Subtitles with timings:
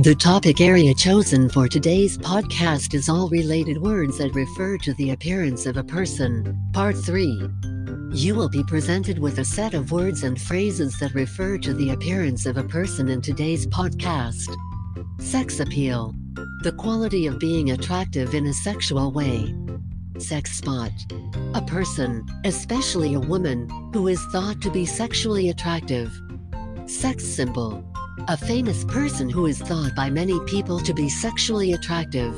[0.00, 5.10] The topic area chosen for today's podcast is all related words that refer to the
[5.10, 6.56] appearance of a person.
[6.72, 7.50] Part 3.
[8.12, 11.90] You will be presented with a set of words and phrases that refer to the
[11.90, 14.54] appearance of a person in today's podcast.
[15.18, 16.14] Sex appeal.
[16.62, 19.52] The quality of being attractive in a sexual way.
[20.12, 20.92] Sexpot.
[21.56, 26.12] A person, especially a woman, who is thought to be sexually attractive.
[26.86, 27.84] Sex symbol.
[28.30, 32.34] A famous person who is thought by many people to be sexually attractive.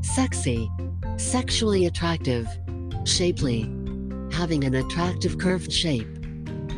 [0.00, 0.68] Sexy.
[1.16, 2.48] Sexually attractive.
[3.04, 3.70] Shapely.
[4.32, 6.08] Having an attractive curved shape.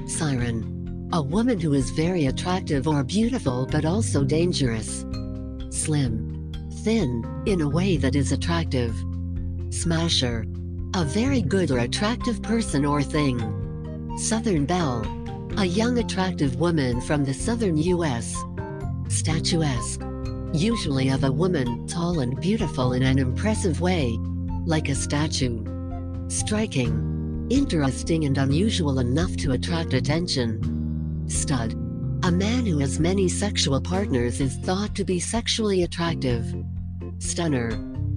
[0.07, 1.09] Siren.
[1.15, 5.07] A woman who is very attractive or beautiful but also dangerous.
[5.71, 6.53] Slim.
[6.83, 8.95] Thin, in a way that is attractive.
[9.71, 10.45] Smasher.
[10.95, 13.39] A very good or attractive person or thing.
[14.19, 15.24] Southern Belle.
[15.57, 18.35] A young attractive woman from the southern US.
[19.09, 20.03] Statuesque.
[20.53, 24.19] Usually of a woman tall and beautiful in an impressive way.
[24.67, 25.65] Like a statue.
[26.27, 27.47] Striking.
[27.51, 31.25] Interesting and unusual enough to attract attention.
[31.29, 31.75] Stud.
[32.25, 36.53] A man who has many sexual partners is thought to be sexually attractive.
[37.21, 37.71] Stunner.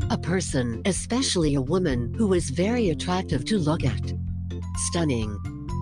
[0.09, 4.13] A person, especially a woman, who is very attractive to look at.
[4.89, 5.37] Stunning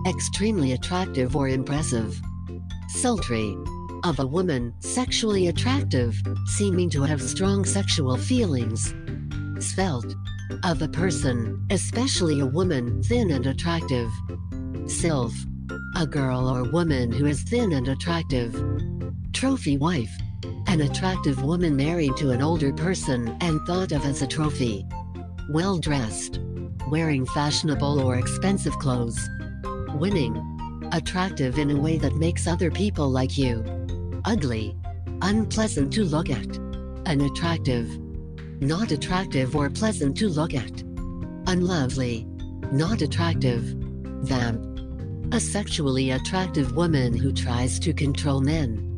[0.06, 2.20] extremely attractive or impressive.
[2.88, 3.56] Sultry.
[4.04, 8.94] Of a woman, sexually attractive, seeming to have strong sexual feelings.
[9.58, 10.14] Svelte.
[10.62, 14.08] Of a person, especially a woman, thin and attractive.
[14.86, 15.34] Sylph.
[15.96, 18.54] A girl or woman who is thin and attractive.
[19.32, 20.10] Trophy wife.
[20.68, 24.86] An attractive woman married to an older person and thought of as a trophy.
[25.50, 26.38] Well dressed.
[26.90, 29.28] Wearing fashionable or expensive clothes
[29.94, 33.64] winning, attractive in a way that makes other people like you,
[34.24, 34.76] ugly,
[35.22, 36.58] unpleasant to look at,
[37.06, 37.88] unattractive,
[38.60, 40.82] not attractive or pleasant to look at,
[41.46, 42.26] unlovely,
[42.72, 43.62] not attractive,
[44.22, 44.62] vamp,
[45.32, 48.95] a sexually attractive woman who tries to control men.